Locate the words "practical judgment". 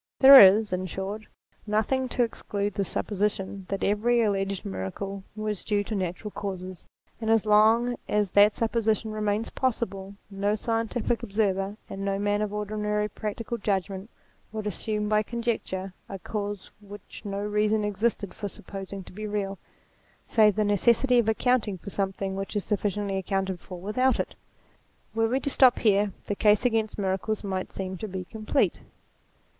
13.09-14.09